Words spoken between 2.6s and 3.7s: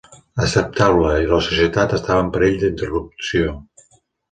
d'interrupció.